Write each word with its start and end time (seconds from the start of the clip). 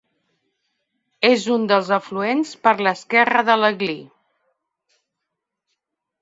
És 1.27 1.43
un 1.55 1.67
dels 1.71 1.91
afluents 1.97 2.53
per 2.63 2.73
l'esquerra 2.79 3.45
de 3.51 3.59
l'Aglí. 3.61 3.99